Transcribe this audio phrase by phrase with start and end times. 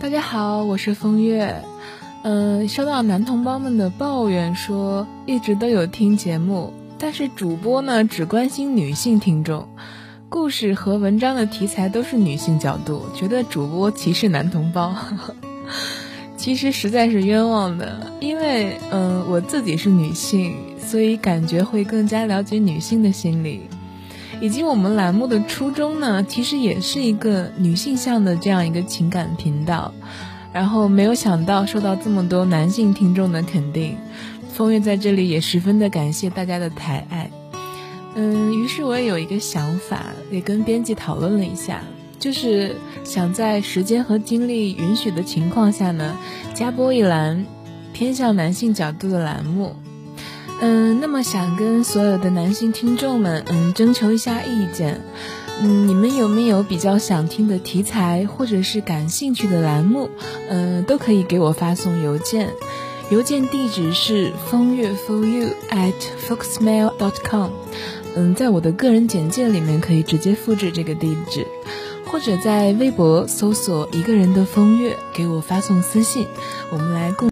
[0.00, 1.60] 大家好，我是风月。
[2.22, 9.68] 嗯，收到男同胞们的抱怨说，一直都有听节目，但是主播呢只关心女性听众，
[10.28, 14.94] 故事和文章的题材都是女性角度，觉得主播歧视男同胞。
[16.38, 23.62] 其实实在是冤枉的，因为嗯我自己是女性，所以感觉会更加了解女性的心理。
[24.40, 29.92] 以及我们栏目的初衷呢，其实也是一个女性向的这样一个情感频道，
[30.52, 33.96] 然后没有想到受到这么多男性听众的肯定，
[34.52, 37.30] 风月在这里也十分的感谢大家的抬爱。
[38.14, 41.82] 嗯，于是我也有一个想法，也跟编辑讨论了一下，
[42.18, 46.16] 就是想在时间和精力允许的情况下呢，
[46.54, 47.44] 加播一栏
[47.92, 49.74] 偏向男性角度的栏目。
[50.60, 55.00] 嗯，那么想跟所有的男性听众们，嗯，征求一下意见，
[55.62, 60.10] 嗯，你们有没有比较想听的题材，或者是感兴趣的栏目，
[60.48, 62.50] 嗯，都可以给我发送邮件，
[63.10, 65.94] 邮件地址是风月 for you at
[66.28, 67.50] foxmail dot com，
[68.16, 71.46] 嗯，在我的个人简介里面可以直接复制这个地址，
[72.06, 76.26] 或者在微博搜索一个人的风月，给我发送私信，
[76.70, 77.26] 我们来共。